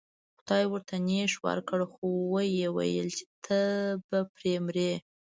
[0.37, 3.57] خدای ورته نیش ورکړ خو و یې ویل چې ته
[4.07, 4.93] به پرې مرې.